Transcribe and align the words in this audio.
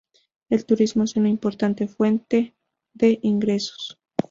El 0.49 0.65
turismo 0.65 1.03
es 1.03 1.15
una 1.15 1.29
importante 1.29 1.87
fuente 1.87 2.55
de 2.91 3.19
ingresos. 3.21 3.99